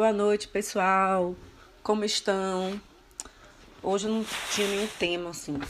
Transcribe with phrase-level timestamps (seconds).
[0.00, 1.36] Boa noite, pessoal.
[1.82, 2.80] Como estão?
[3.82, 5.60] Hoje eu não tinha nenhum tema assim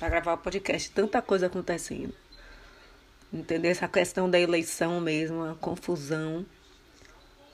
[0.00, 2.12] para gravar o podcast, tanta coisa acontecendo.
[3.32, 6.44] Entender essa questão da eleição mesmo, a confusão.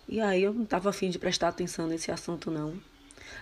[0.09, 2.80] E aí eu não tava afim de prestar atenção nesse assunto não.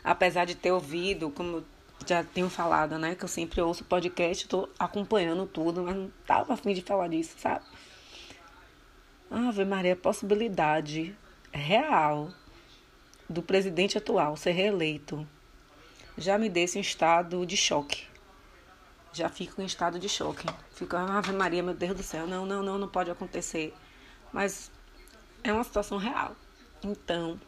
[0.03, 1.63] Apesar de ter ouvido, como
[2.05, 6.55] já tenho falado, né, que eu sempre ouço podcast, tô acompanhando tudo, mas não tava
[6.55, 7.65] afim de falar disso, sabe?
[9.31, 11.17] Ave Maria, possibilidade
[11.53, 12.33] real
[13.31, 15.27] do presidente atual ser reeleito
[16.19, 18.05] já me deixa em estado de choque.
[19.13, 20.47] Já fico em estado de choque.
[20.73, 23.73] Fico, Ave Maria, meu Deus do céu, não, não, não, não pode acontecer.
[24.33, 24.71] Mas
[25.45, 26.35] é uma situação real.
[26.83, 27.41] Então,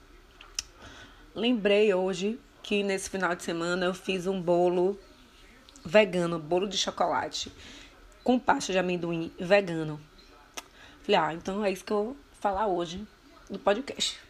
[1.35, 4.99] lembrei hoje que nesse final de semana eu fiz um bolo
[5.85, 7.53] vegano, bolo de chocolate
[8.23, 10.01] com pasta de amendoim vegano.
[11.03, 13.05] Falei, ah, então é isso que eu vou falar hoje
[13.51, 14.21] no podcast.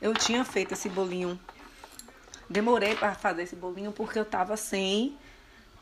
[0.00, 1.38] Eu tinha feito esse bolinho.
[2.48, 5.16] Demorei para fazer esse bolinho porque eu tava sem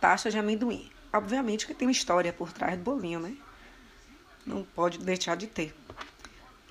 [0.01, 0.91] pasta de amendoim.
[1.13, 3.37] Obviamente que tem uma história por trás do bolinho, né?
[4.45, 5.75] Não pode deixar de ter.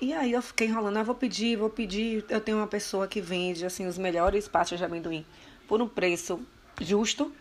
[0.00, 2.24] E aí eu fiquei enrolando, ah, vou pedir, vou pedir.
[2.28, 5.24] Eu tenho uma pessoa que vende assim os melhores pastas de amendoim
[5.66, 6.40] por um preço
[6.80, 7.32] justo.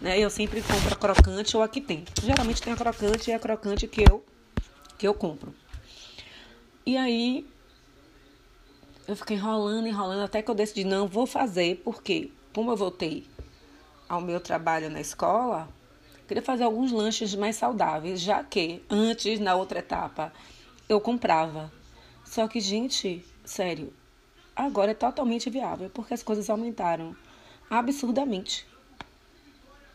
[0.00, 0.18] Né?
[0.18, 2.04] Eu sempre compro a crocante ou a que tem.
[2.22, 4.24] Geralmente tem a crocante e a crocante que eu
[4.96, 5.54] que eu compro.
[6.86, 7.46] E aí
[9.06, 13.26] eu fiquei enrolando, enrolando, até que eu decidi, não, vou fazer, porque como eu voltei
[14.08, 15.68] ao meu trabalho na escola,
[16.26, 20.32] queria fazer alguns lanches mais saudáveis, já que antes, na outra etapa,
[20.88, 21.72] eu comprava.
[22.24, 23.92] Só que, gente, sério,
[24.54, 27.14] agora é totalmente viável, porque as coisas aumentaram
[27.70, 28.66] absurdamente.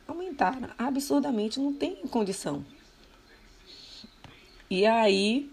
[0.08, 2.66] Aumentaram absurdamente, não tem condição.
[4.70, 5.52] E aí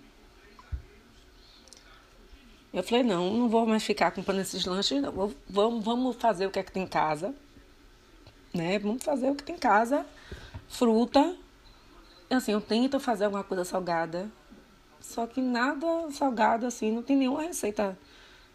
[2.73, 5.33] eu falei, não, não vou mais ficar comprando esses lanches, não.
[5.49, 7.35] Vamos, vamos fazer o que é que tem em casa.
[8.55, 8.79] Né?
[8.79, 10.05] Vamos fazer o que tem em casa.
[10.69, 11.35] Fruta.
[12.29, 14.31] Assim, eu tento fazer alguma coisa salgada.
[15.01, 17.99] Só que nada salgado, assim, não tem nenhuma receita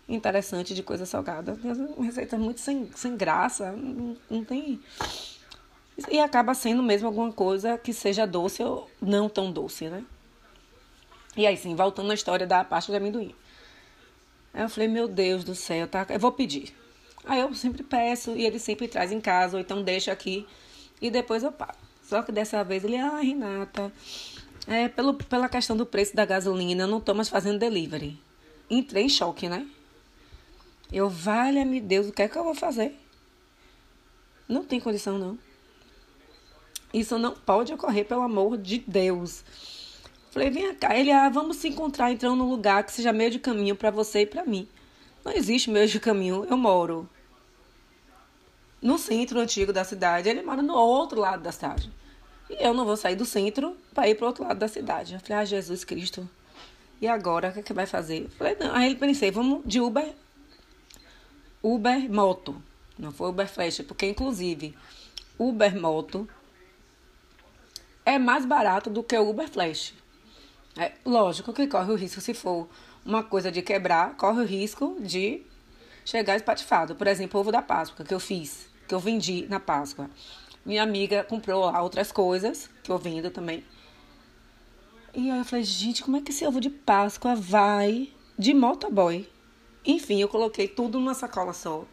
[0.08, 1.56] interessante de coisa salgada.
[1.56, 3.72] Tem uma receita muito sem, sem graça.
[3.72, 4.80] Não, não tem.
[6.10, 10.04] E acaba sendo mesmo alguma coisa que seja doce ou não tão doce, né?
[11.36, 13.34] E aí, sim, voltando à história da pasta de amendoim.
[14.54, 16.06] Aí eu falei, meu Deus do céu, tá?
[16.10, 16.74] Eu vou pedir.
[17.26, 20.46] Aí eu sempre peço e ele sempre traz em casa, ou então deixa aqui
[21.02, 21.78] e depois eu pago.
[22.04, 23.92] Só que dessa vez ele, ah, Renata,
[24.68, 28.20] é, pelo, pela questão do preço da gasolina, eu não tô mais fazendo delivery.
[28.70, 29.68] Entrei em choque, né?
[30.92, 32.98] Eu, valha-me Deus, o que é que eu vou fazer?
[34.48, 35.38] Não tem condição, não.
[36.94, 39.44] Isso não pode ocorrer, pelo amor de Deus.
[40.34, 40.98] Falei, vem cá.
[40.98, 44.22] Ele, ah, vamos se encontrar então num lugar que seja meio de caminho para você
[44.22, 44.68] e para mim.
[45.24, 46.44] Não existe meio de caminho.
[46.50, 47.08] Eu moro
[48.82, 50.28] no centro antigo da cidade.
[50.28, 51.88] Ele mora no outro lado da cidade.
[52.50, 55.14] E eu não vou sair do centro para ir para o outro lado da cidade.
[55.14, 56.28] Eu falei, ah, Jesus Cristo.
[57.00, 58.24] E agora, o que, é que vai fazer?
[58.24, 58.74] Eu falei, não.
[58.74, 60.16] Aí ele pensei, vamos de Uber.
[61.62, 62.60] Uber Moto.
[62.98, 64.76] Não foi Uber Flash, porque inclusive
[65.38, 66.28] Uber Moto
[68.04, 69.94] é mais barato do que o Uber Flash.
[70.78, 72.68] É, lógico que corre o risco, se for
[73.06, 75.46] uma coisa de quebrar, corre o risco de
[76.06, 76.96] chegar espatifado.
[76.96, 80.10] Por exemplo, ovo da Páscoa que eu fiz, que eu vendi na Páscoa.
[80.66, 83.64] Minha amiga comprou lá outras coisas, que eu vendo também.
[85.14, 89.30] E aí eu falei, gente, como é que esse ovo de Páscoa vai de motoboy?
[89.86, 91.86] Enfim, eu coloquei tudo numa sacola só,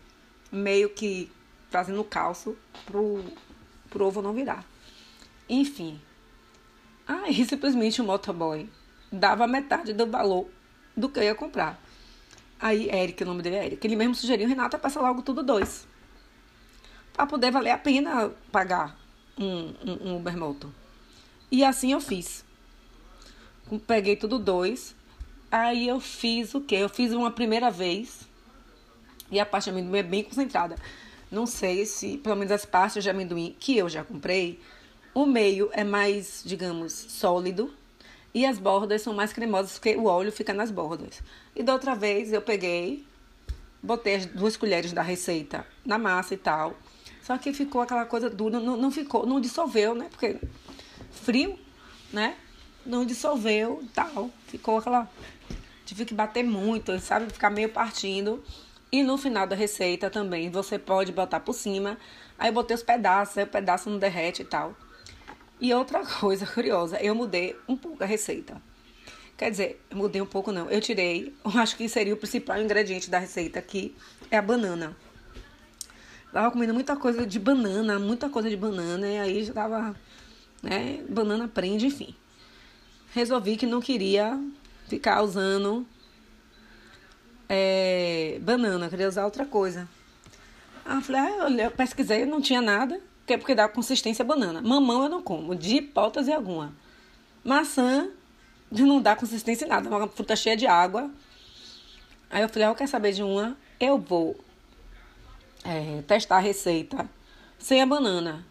[0.50, 1.30] meio que
[1.68, 3.22] fazendo calço pro,
[3.90, 4.64] pro ovo não virar.
[5.48, 6.00] Enfim,
[7.10, 8.70] Aí simplesmente o motoboy
[9.10, 10.46] dava metade do valor
[10.96, 11.76] do que eu ia comprar.
[12.60, 15.88] Aí Eric, o nome dele é Eric, ele mesmo sugeriu, Renata, passa logo tudo dois.
[17.12, 18.96] Pra poder valer a pena pagar
[19.36, 20.70] um, um, um.
[21.50, 22.44] E assim eu fiz.
[23.88, 24.94] Peguei tudo dois.
[25.50, 26.76] Aí eu fiz o quê?
[26.76, 28.20] Eu fiz uma primeira vez.
[29.32, 30.76] E a parte de amendoim é bem concentrada.
[31.28, 34.60] Não sei se, pelo menos as partes de amendoim que eu já comprei,
[35.14, 37.72] o meio é mais, digamos, sólido
[38.32, 41.20] e as bordas são mais cremosas porque o óleo fica nas bordas.
[41.54, 43.04] E da outra vez eu peguei,
[43.82, 46.74] botei as duas colheres da receita na massa e tal.
[47.22, 50.08] Só que ficou aquela coisa dura, não, não ficou, não dissolveu, né?
[50.10, 50.38] Porque
[51.10, 51.58] frio,
[52.12, 52.36] né?
[52.86, 54.30] Não dissolveu tal.
[54.46, 55.10] Ficou aquela.
[55.84, 57.32] Tive que bater muito, sabe?
[57.32, 58.42] Ficar meio partindo.
[58.92, 61.98] E no final da receita também você pode botar por cima.
[62.38, 64.74] Aí eu botei os pedaços, aí o pedaço não derrete e tal.
[65.60, 68.60] E outra coisa curiosa, eu mudei um pouco a receita.
[69.36, 70.70] Quer dizer, mudei um pouco não.
[70.70, 73.94] Eu tirei, eu acho que seria o principal ingrediente da receita aqui,
[74.30, 74.96] é a banana.
[76.32, 79.96] Tava comendo muita coisa de banana, muita coisa de banana, e aí já tava,
[80.62, 82.14] né, banana prende, enfim.
[83.12, 84.38] Resolvi que não queria
[84.86, 85.84] ficar usando
[87.48, 89.88] é, banana, queria usar outra coisa.
[90.86, 93.00] Eu falei, ah, eu pesquisei, não tinha nada,
[93.32, 94.60] é porque dá consistência banana.
[94.60, 96.74] Mamão eu não como, de hipótese alguma.
[97.44, 98.10] Maçã
[98.70, 101.10] não dá consistência em nada, uma fruta cheia de água.
[102.30, 104.38] Aí eu falei, ah, eu quero saber de uma, eu vou
[105.64, 107.08] é, testar a receita
[107.58, 108.46] sem a banana.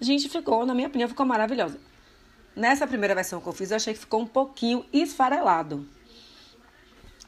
[0.00, 1.78] Gente ficou, na minha opinião, ficou maravilhosa.
[2.54, 5.86] Nessa primeira versão que eu fiz, eu achei que ficou um pouquinho esfarelado.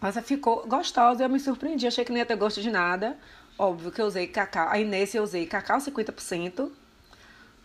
[0.00, 3.18] Mas ficou gostosa, eu me surpreendi, achei que não ia ter gosto de nada.
[3.58, 6.70] Óbvio que eu usei cacau, aí nesse eu usei cacau 50%,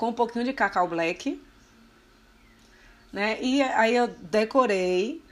[0.03, 1.41] com um pouquinho de cacau black,
[3.13, 3.41] né?
[3.41, 5.23] E aí eu decorei,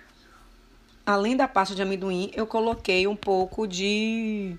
[1.05, 4.57] além da pasta de amendoim, eu coloquei um pouco de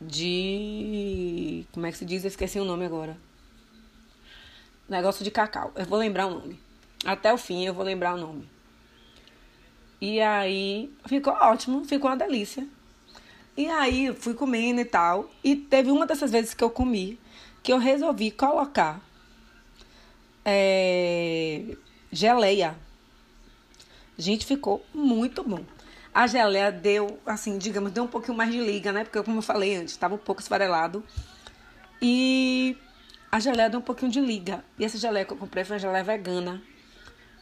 [0.00, 1.64] de.
[1.70, 2.24] Como é que se diz?
[2.24, 3.16] Eu esqueci o nome agora.
[4.88, 5.70] Negócio de cacau.
[5.76, 6.58] Eu vou lembrar o nome.
[7.04, 8.48] Até o fim eu vou lembrar o nome.
[10.00, 12.66] E aí ficou ótimo, ficou uma delícia.
[13.56, 15.30] E aí fui comendo e tal.
[15.44, 17.16] E teve uma dessas vezes que eu comi
[17.62, 19.00] que eu resolvi colocar
[20.44, 21.76] é,
[22.12, 22.76] geleia.
[24.18, 25.64] Gente, ficou muito bom.
[26.12, 29.02] A geleia deu, assim, digamos, deu um pouquinho mais de liga, né?
[29.02, 31.02] Porque, como eu falei antes, estava um pouco esfarelado.
[32.00, 32.76] E
[33.32, 34.64] a geleia deu um pouquinho de liga.
[34.78, 36.62] E essa geleia que eu comprei foi uma geleia vegana.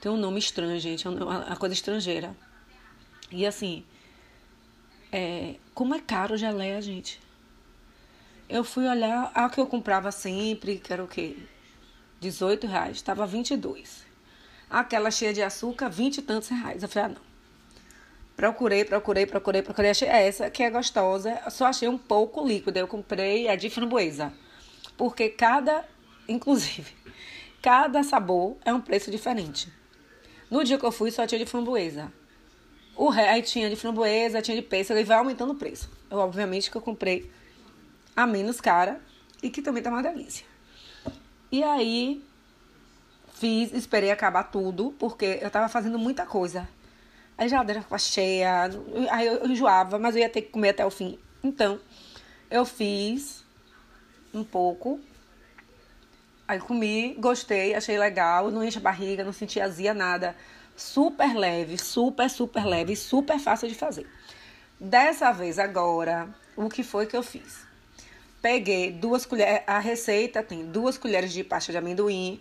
[0.01, 1.07] Tem um nome estranho, gente.
[1.07, 2.35] É uma coisa estrangeira.
[3.31, 3.85] E assim,
[5.13, 7.21] é, como é caro geleia, gente?
[8.53, 11.39] Eu fui olhar a que eu comprava sempre, que era o quê?
[12.21, 12.99] 18 reais.
[12.99, 14.05] Estava 22.
[14.69, 16.83] Aquela cheia de açúcar, 20 e tantos reais.
[16.83, 17.23] Eu falei, ah, não.
[18.37, 19.91] Procurei, procurei, procurei, procurei.
[19.91, 21.41] Achei essa que é gostosa.
[21.49, 22.79] Só achei um pouco líquida.
[22.79, 24.31] Eu comprei a de framboesa.
[24.99, 25.89] Porque cada,
[26.29, 26.93] inclusive,
[27.63, 29.73] cada sabor é um preço diferente.
[30.51, 32.13] No dia que eu fui, só tinha de framboesa.
[32.95, 35.91] O resto tinha de framboesa, tinha de pêssego e vai aumentando o preço.
[36.11, 37.31] Eu, obviamente, que eu comprei
[38.15, 39.01] a menos cara
[39.43, 40.47] e que também tá uma delícia.
[41.51, 42.25] E aí,
[43.35, 46.69] fiz, esperei acabar tudo, porque eu tava fazendo muita coisa
[47.37, 48.71] a geladeira ficava cheia,
[49.11, 51.19] aí eu enjoava, mas eu ia ter que comer até o fim.
[51.43, 51.81] Então,
[52.51, 53.45] eu fiz
[54.33, 55.01] um pouco,
[56.47, 60.37] aí comi, gostei, achei legal, não enche a barriga, não senti azia, nada.
[60.77, 64.07] Super leve, super, super leve, super fácil de fazer.
[64.81, 67.67] Dessa vez agora, o que foi que eu fiz?
[68.43, 72.41] Peguei duas colheres, a receita tem duas colheres de pasta de amendoim,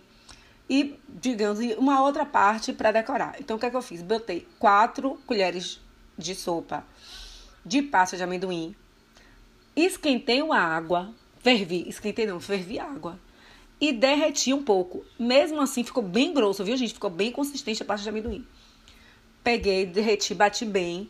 [0.68, 3.36] e, digamos, uma outra parte para decorar.
[3.38, 4.02] Então, o que é que eu fiz?
[4.02, 5.80] Botei quatro colheres
[6.16, 6.84] de sopa
[7.64, 8.74] de pasta de amendoim,
[9.76, 13.18] esquentei uma água, fervi, esquentei não, fervi água
[13.80, 15.04] e derreti um pouco.
[15.18, 16.94] Mesmo assim, ficou bem grosso, viu, gente?
[16.94, 18.46] Ficou bem consistente a pasta de amendoim.
[19.44, 21.08] Peguei, derreti, bati bem,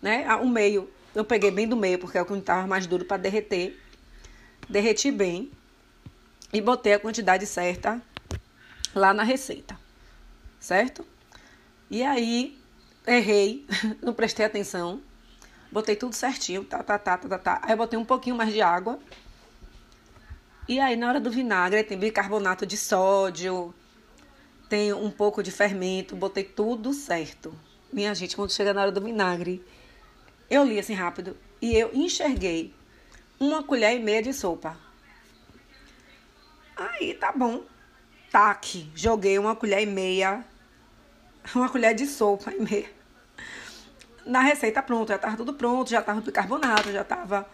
[0.00, 0.32] né?
[0.36, 3.16] O meio, eu peguei bem do meio, porque é o que estava mais duro para
[3.16, 3.76] derreter.
[4.68, 5.50] Derreti bem
[6.52, 8.02] e botei a quantidade certa
[8.94, 9.78] lá na receita,
[10.60, 11.06] certo?
[11.90, 12.58] E aí,
[13.06, 13.66] errei,
[14.02, 15.00] não prestei atenção,
[15.72, 17.60] botei tudo certinho, tá, tá, tá, tá, tá, tá.
[17.62, 18.98] Aí botei um pouquinho mais de água.
[20.68, 23.74] E aí, na hora do vinagre, tem bicarbonato de sódio,
[24.68, 27.58] tem um pouco de fermento, botei tudo certo.
[27.90, 29.64] Minha gente, quando chega na hora do vinagre,
[30.50, 32.74] eu li assim rápido e eu enxerguei
[33.38, 34.76] uma colher e meia de sopa.
[36.76, 37.64] Aí tá bom
[38.30, 40.44] taque, joguei uma colher e meia,
[41.54, 42.90] uma colher de sopa e meia.
[44.24, 47.48] Na receita pronta, já tava tudo pronto, já tava o bicarbonato, já tava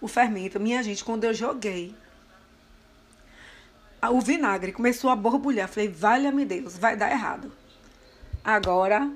[0.00, 0.58] o fermento.
[0.58, 1.94] Minha gente, quando eu joguei,
[4.02, 5.68] o vinagre começou a borbulhar.
[5.68, 7.52] Falei, valha-me Deus, vai dar errado.
[8.42, 9.10] Agora,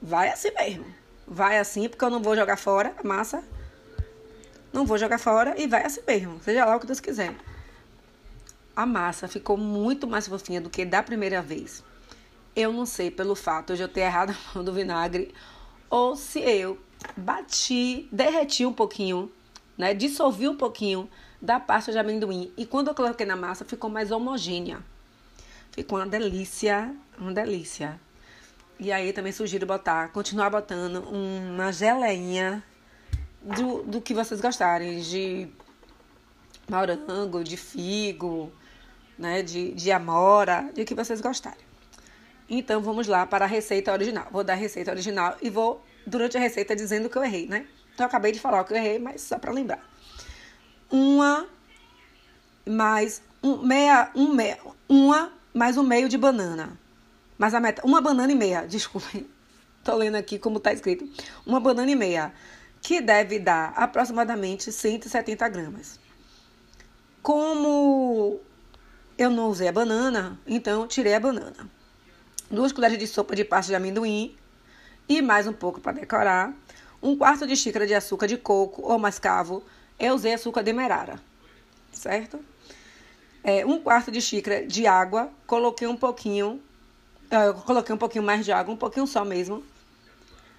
[0.00, 0.86] vai assim mesmo.
[1.26, 3.42] Vai assim, porque eu não vou jogar fora a massa.
[4.76, 6.38] Não vou jogar fora e vai assim mesmo.
[6.40, 7.34] Seja lá o que Deus quiser
[8.76, 11.82] a massa ficou muito mais fofinha do que da primeira vez.
[12.54, 15.34] Eu não sei pelo fato de eu ter errado a mão do vinagre
[15.88, 16.78] ou se eu
[17.16, 19.32] bati, derreti um pouquinho,
[19.78, 21.08] né, dissolvi um pouquinho
[21.40, 24.80] da pasta de amendoim e quando eu coloquei na massa ficou mais homogênea.
[25.72, 27.98] Ficou uma delícia, uma delícia.
[28.78, 32.62] E aí também sugiro botar, continuar botando uma geleinha
[33.54, 35.48] do, do que vocês gostarem, de
[36.68, 38.52] morango, de figo,
[39.16, 41.64] né, de, de amora, de que vocês gostarem.
[42.48, 44.26] Então vamos lá para a receita original.
[44.30, 47.66] Vou dar a receita original e vou, durante a receita, dizendo que eu errei, né?
[47.94, 49.80] Então eu acabei de falar o que eu errei, mas só para lembrar.
[50.90, 51.46] Uma
[52.64, 56.78] mais um, meia, um meia, uma mais um meio de banana.
[57.38, 59.26] Mas a meta, uma banana e meia, desculpem.
[59.82, 61.08] Tô lendo aqui como tá escrito.
[61.44, 62.32] Uma banana e meia,
[62.86, 65.98] que deve dar aproximadamente 170 gramas.
[67.20, 68.38] Como
[69.18, 71.68] eu não usei a banana, então tirei a banana.
[72.48, 74.36] Duas colheres de sopa de pasta de amendoim
[75.08, 76.54] e mais um pouco para decorar.
[77.02, 79.64] Um quarto de xícara de açúcar de coco ou mascavo.
[79.98, 81.20] Eu usei açúcar demerara,
[81.90, 82.38] certo?
[83.42, 85.28] É, um quarto de xícara de água.
[85.44, 86.62] Coloquei um pouquinho,
[87.32, 89.64] uh, coloquei um pouquinho mais de água, um pouquinho só mesmo.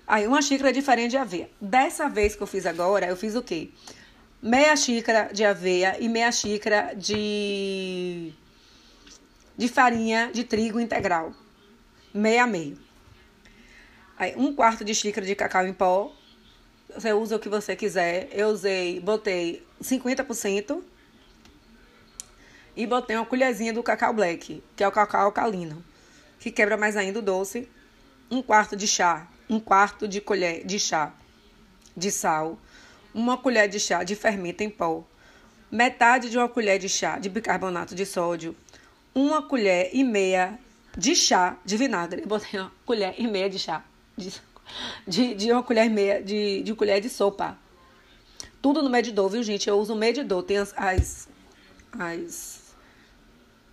[0.08, 1.50] Aí, uma xícara de farinha de aveia.
[1.60, 3.72] Dessa vez que eu fiz agora, eu fiz o quê?
[4.42, 8.32] Meia xícara de aveia e meia xícara de,
[9.58, 11.34] de farinha de trigo integral.
[12.14, 12.80] Meia a meio.
[14.18, 16.16] Aí, um quarto de xícara de cacau em pó.
[16.96, 18.30] Você usa o que você quiser.
[18.32, 20.82] Eu usei, botei 50%
[22.78, 25.84] e botei uma colherzinha do cacau black, que é o cacau alcalino,
[26.40, 27.68] que quebra mais ainda o doce.
[28.32, 31.14] Um quarto de chá um quarto de colher de chá
[31.96, 32.58] de sal,
[33.14, 35.04] uma colher de chá de fermento em pó,
[35.72, 38.56] metade de uma colher de chá de bicarbonato de sódio,
[39.16, 40.60] uma colher e meia
[40.96, 42.22] de chá de vinagre.
[42.22, 43.84] Eu botei uma colher e meia de chá,
[44.16, 44.34] de,
[45.08, 47.58] de, de uma colher e meia de, de colher de sopa.
[48.62, 49.68] Tudo no medidor, viu, gente?
[49.68, 51.30] Eu uso o medidor, tem as, as,
[51.98, 52.76] as,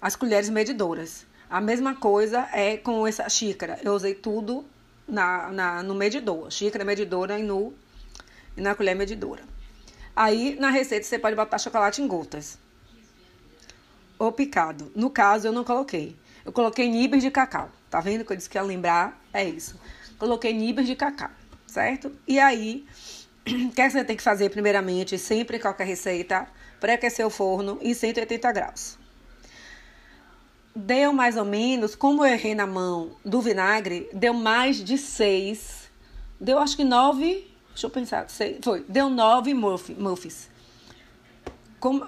[0.00, 1.26] as colheres medidoras.
[1.48, 3.78] A mesma coisa é com essa xícara.
[3.82, 4.64] Eu usei tudo
[5.06, 7.72] na, na, no medidor, xícara medidora e, no,
[8.56, 9.42] e na colher medidora.
[10.14, 12.58] Aí, na receita, você pode botar chocolate em gotas.
[14.18, 14.90] Ou picado.
[14.94, 16.16] No caso, eu não coloquei.
[16.44, 17.70] Eu coloquei nibs de cacau.
[17.90, 19.20] Tá vendo que eu disse que ia lembrar?
[19.32, 19.78] É isso.
[20.18, 21.30] Coloquei nibs de cacau,
[21.66, 22.12] certo?
[22.26, 22.86] E aí,
[23.46, 26.46] o é que você tem que fazer primeiramente, sempre qualquer receita?
[26.80, 29.03] Pré-aquecer o forno em 180 graus
[30.74, 35.90] deu mais ou menos, como eu errei na mão do vinagre, deu mais de seis.
[36.40, 37.50] Deu acho que nove.
[37.68, 38.28] Deixa eu pensar.
[38.28, 38.84] Seis, foi.
[38.88, 40.48] Deu nove muffins.
[41.78, 42.06] Como,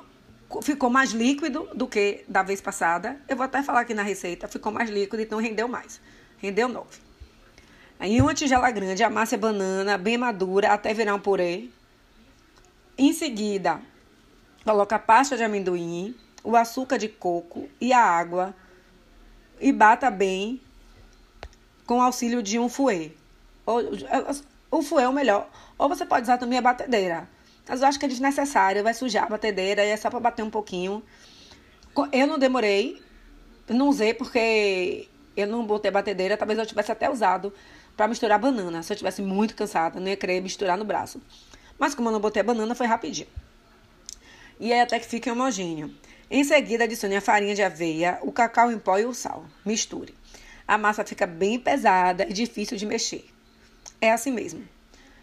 [0.63, 3.21] ficou mais líquido do que da vez passada.
[3.29, 4.49] Eu vou até falar aqui na receita.
[4.49, 6.01] Ficou mais líquido, então rendeu mais.
[6.39, 6.99] Rendeu nove.
[8.01, 11.71] Em uma tigela grande, amasse a banana bem madura até virar um purê.
[12.99, 13.81] Em seguida,
[14.65, 16.15] coloca a pasta de amendoim
[16.47, 18.55] o açúcar de coco e a água
[19.61, 20.61] e bata bem
[21.85, 23.17] com auxílio de um fouet.
[24.71, 25.51] O fouet é o melhor.
[25.77, 27.29] Ou você pode usar também a batedeira.
[27.69, 30.45] Mas eu acho que é desnecessário, vai sujar a batedeira e é só para bater
[30.45, 31.03] um pouquinho.
[32.13, 33.03] Eu não demorei,
[33.69, 37.53] não usei porque eu não botei a batedeira, talvez eu tivesse até usado
[37.97, 38.85] para misturar banana.
[38.85, 41.21] Se eu tivesse muito cansada, não ia querer misturar no braço.
[41.77, 43.27] Mas como eu não botei a banana, foi rapidinho.
[44.61, 45.93] E aí até que fique homogêneo.
[46.31, 49.47] Em seguida, adicione a farinha de aveia, o cacau em pó e o sal.
[49.65, 50.13] Misture.
[50.67, 53.25] A massa fica bem pesada e difícil de mexer.
[54.01, 54.67] É assim mesmo.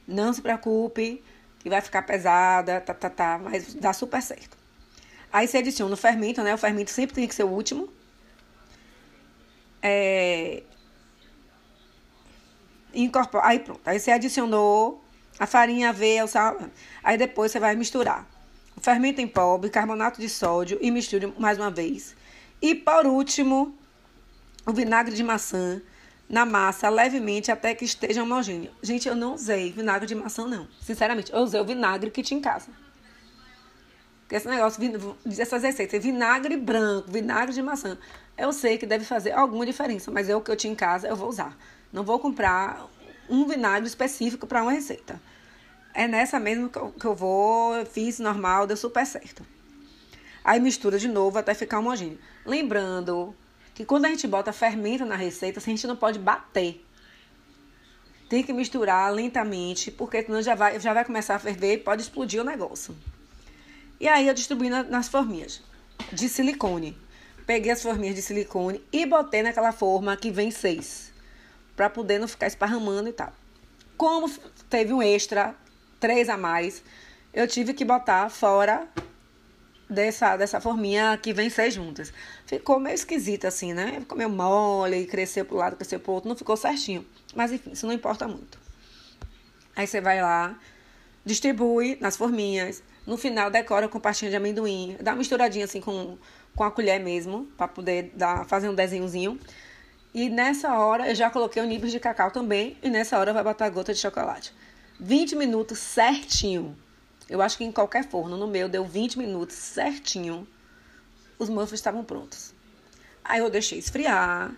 [0.08, 1.22] Não se preocupe
[1.60, 4.58] que vai ficar pesada, tá, tá, tá, mas dá super certo.
[5.32, 6.54] Aí você adiciona o fermento, né?
[6.54, 7.92] O fermento sempre tem que ser o último.
[9.82, 10.64] É...
[12.94, 13.46] Incorpora...
[13.48, 13.82] Aí pronto.
[13.86, 15.04] Aí você adicionou
[15.38, 16.58] a farinha, a aveia, o sal.
[17.04, 18.33] Aí depois você vai misturar
[18.82, 22.16] fermento em pó, bicarbonato de sódio e misture mais uma vez.
[22.62, 23.78] E por último,
[24.66, 25.82] o vinagre de maçã
[26.30, 28.72] na massa levemente até que esteja homogêneo.
[28.82, 30.68] Gente, eu não usei vinagre de maçã, não.
[30.82, 32.70] Sinceramente, eu usei o vinagre que tinha em casa.
[34.32, 34.82] Esse negócio,
[35.38, 37.98] essas receitas, vinagre branco, vinagre de maçã.
[38.36, 41.08] Eu sei que deve fazer alguma diferença, mas é o que eu tinha em casa,
[41.08, 41.56] eu vou usar.
[41.92, 42.88] Não vou comprar
[43.30, 45.22] um vinagre específico para uma receita.
[45.94, 49.46] É nessa mesmo que eu vou, fiz normal, deu super certo.
[50.44, 52.18] Aí mistura de novo até ficar homogêneo.
[52.46, 53.36] Lembrando
[53.74, 56.84] que quando a gente bota fermento na receita, a gente não pode bater.
[58.28, 62.02] Tem que misturar lentamente, porque senão já vai, já vai começar a ferver e pode
[62.02, 62.96] explodir o negócio.
[64.00, 65.62] E aí eu distribuí nas forminhas
[66.12, 66.98] de silicone.
[67.46, 71.14] Peguei as forminhas de silicone e botei naquela forma que vem seis.
[71.76, 73.32] Pra poder não ficar esparramando e tal.
[73.96, 74.30] Como
[74.70, 75.56] teve um extra
[76.04, 76.84] três a mais,
[77.34, 78.86] eu tive que botar fora
[79.90, 82.12] dessa, dessa forminha que vem seis juntas.
[82.46, 84.02] Ficou meio esquisito assim, né?
[84.02, 87.06] Ficou meio mole, cresceu pro lado, cresceu pro outro, não ficou certinho.
[87.34, 88.60] Mas enfim, isso não importa muito.
[89.78, 90.60] Aí você vai lá,
[91.24, 92.84] distribui nas forminhas.
[93.08, 94.98] No final, decora com pastinha de amendoim.
[95.00, 96.18] Dá uma misturadinha assim com,
[96.54, 99.40] com a colher mesmo, para poder dar, fazer um desenhozinho.
[100.14, 102.76] E nessa hora eu já coloquei o nibs de cacau também.
[102.84, 104.54] E nessa hora vai botar a gota de chocolate.
[105.04, 106.78] 20 minutos certinho.
[107.30, 110.48] Eu acho que em qualquer forno, no meu deu 20 minutos certinho.
[111.38, 112.54] Os muffins estavam prontos.
[113.22, 114.56] Aí eu deixei esfriar,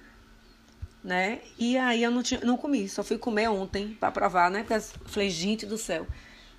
[1.04, 1.42] né?
[1.58, 4.64] E aí eu não, tinha, não comi, só fui comer ontem para provar, né?
[4.64, 6.06] Porque falei, gente do céu,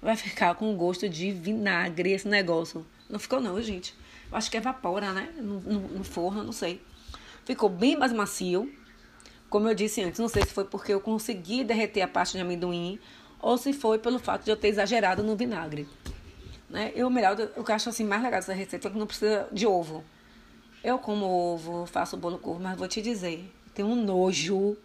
[0.02, 2.84] vai ficar com gosto de vinagre esse negócio.
[3.08, 3.94] Não ficou não, gente.
[4.28, 5.32] Eu acho que evapora, né?
[5.36, 6.82] No, no, no forno, não sei.
[7.44, 8.68] Ficou bem mais macio.
[9.48, 12.42] Como eu disse antes, não sei se foi porque eu consegui derreter a pasta de
[12.42, 12.98] amendoim
[13.40, 15.88] ou se foi pelo fato de eu ter exagerado no vinagre.
[16.68, 16.92] Né?
[16.94, 19.48] Eu, melhor, o que eu acho assim, mais legal dessa receita é que não precisa
[19.52, 20.04] de ovo.
[20.82, 24.76] Eu como ovo, faço bolo curvo, mas vou te dizer, tem um nojo.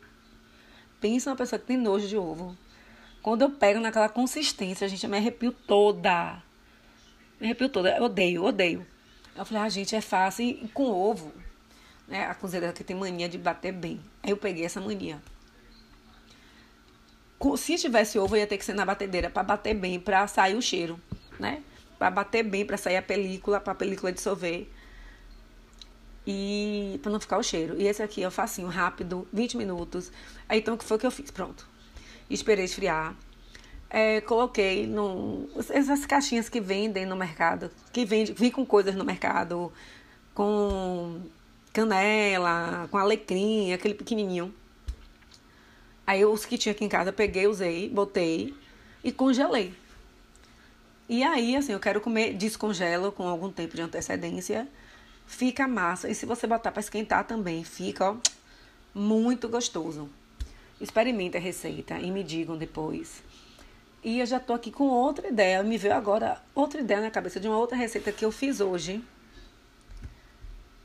[0.99, 2.57] Pensa uma pessoa que tem nojo de ovo.
[3.21, 6.41] Quando eu pego naquela consistência, a gente, eu me arrepio toda.
[7.39, 7.95] Me arrepio toda.
[7.95, 8.85] Eu odeio, odeio.
[9.35, 10.45] Eu falei, ah, gente, é fácil.
[10.45, 11.31] E com ovo,
[12.07, 12.25] né?
[12.25, 14.01] A cozinheira que tem mania de bater bem.
[14.23, 15.21] Aí eu peguei essa mania.
[17.57, 20.61] Se tivesse ovo, ia ter que ser na batedeira para bater bem, para sair o
[20.61, 20.99] cheiro,
[21.39, 21.63] né?
[21.97, 24.67] Para bater bem, para sair a película, para a película dissolver.
[26.25, 27.75] E para não ficar o cheiro.
[27.79, 30.11] E esse aqui eu facinho, rápido, 20 minutos.
[30.47, 31.31] Aí então o que foi que eu fiz?
[31.31, 31.67] Pronto.
[32.29, 33.15] Esperei esfriar.
[33.89, 39.03] É, coloquei no, essas caixinhas que vendem no mercado, que vende, vem com coisas no
[39.03, 39.71] mercado,
[40.33, 41.21] com
[41.73, 44.53] canela, com alecrim, aquele pequenininho.
[46.11, 48.53] Aí os que tinha aqui em casa, peguei, usei, botei
[49.01, 49.73] e congelei.
[51.07, 54.67] E aí, assim, eu quero comer, descongelo com algum tempo de antecedência.
[55.25, 56.09] Fica massa.
[56.09, 58.17] E se você botar para esquentar também, fica ó,
[58.93, 60.09] muito gostoso.
[60.81, 63.23] Experimente a receita e me digam depois.
[64.03, 65.63] E eu já tô aqui com outra ideia.
[65.63, 69.01] Me veio agora outra ideia na cabeça de uma outra receita que eu fiz hoje.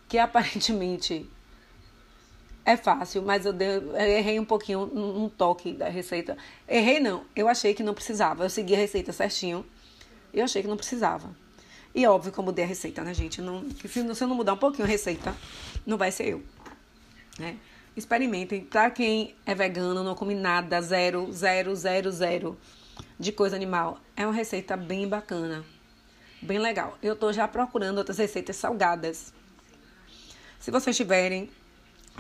[0.09, 1.29] Que aparentemente
[2.67, 6.37] é fácil, mas eu, dei, eu errei um pouquinho um toque da receita.
[6.69, 8.45] Errei não, eu achei que não precisava.
[8.45, 9.65] Eu segui a receita certinho.
[10.35, 11.31] Eu achei que não precisava.
[11.95, 13.41] E óbvio que eu mudei a receita, né, gente?
[13.41, 15.33] Não, se eu não mudar um pouquinho a receita,
[15.87, 16.43] não vai ser eu.
[17.39, 17.57] Né?
[17.97, 18.63] Experimentem.
[18.63, 22.59] Pra quem é vegano, não come nada, zero, zero, zero, zero
[23.17, 24.01] de coisa animal.
[24.17, 25.65] É uma receita bem bacana.
[26.43, 26.99] Bem legal.
[27.01, 29.33] Eu tô já procurando outras receitas salgadas.
[30.59, 31.49] Se vocês tiverem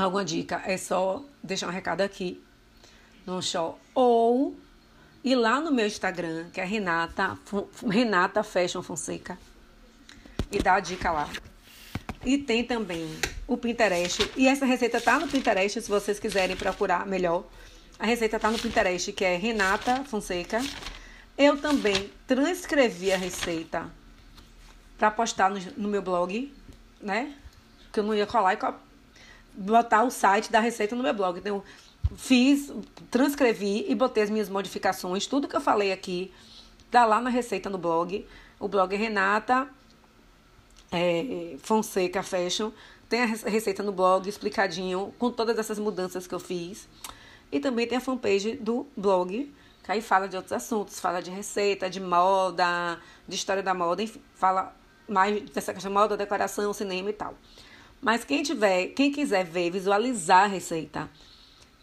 [0.04, 2.42] alguma dica, é só deixar um recado aqui
[3.24, 3.78] no show.
[3.94, 4.56] Ou
[5.24, 7.38] ir lá no meu Instagram, que é Renata,
[7.88, 9.38] Renata Fashion Fonseca,
[10.52, 11.28] e dar a dica lá.
[12.24, 13.08] E tem também
[13.46, 14.30] o Pinterest.
[14.36, 17.44] E essa receita tá no Pinterest, se vocês quiserem procurar melhor.
[17.98, 20.60] A receita tá no Pinterest, que é Renata Fonseca.
[21.38, 23.90] Eu também transcrevi a receita
[24.98, 26.52] para postar no, no, meu blog,
[27.00, 27.34] né?
[27.92, 28.56] Que eu não ia colar e
[29.56, 31.38] botar o site da receita no meu blog.
[31.38, 31.62] Então,
[32.16, 32.72] fiz,
[33.10, 36.32] transcrevi e botei as minhas modificações, tudo que eu falei aqui,
[36.90, 38.26] tá lá na receita no blog.
[38.58, 39.68] O blog é Renata
[40.90, 42.70] é, Fonseca Fashion.
[43.08, 46.88] Tem a receita no blog explicadinho, com todas essas mudanças que eu fiz.
[47.52, 49.52] E também tem a fanpage do blog,
[49.84, 54.02] que aí fala de outros assuntos, fala de receita, de moda, de história da moda,
[54.02, 54.74] enfim, fala
[55.08, 57.34] mais dessa questão de moda, decoração, cinema e tal.
[58.00, 61.10] Mas quem tiver, quem quiser ver, visualizar a receita,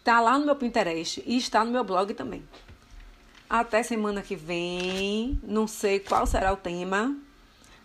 [0.02, 2.42] tá lá no meu Pinterest e está no meu blog também.
[3.48, 7.16] Até semana que vem, não sei qual será o tema.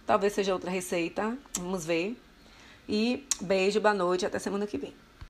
[0.06, 2.20] Talvez seja outra receita, vamos ver.
[2.88, 4.94] E beijo, boa noite, até semana que vem.